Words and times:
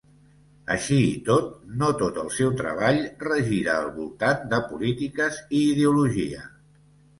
Així 0.75 0.95
i 1.09 1.19
tot, 1.27 1.51
no 1.81 1.89
tot 1.99 2.17
el 2.21 2.31
seu 2.37 2.55
treball 2.63 3.03
regira 3.27 3.77
al 3.83 3.93
voltant 4.01 4.51
de 4.55 4.63
polítiques 4.73 5.41
i 5.61 5.65
ideologia. 5.77 6.45